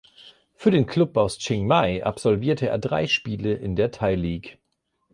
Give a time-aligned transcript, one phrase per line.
[0.55, 4.57] Für den Club aus Chiangmai absolvierte er drei Spiele in der Thai League.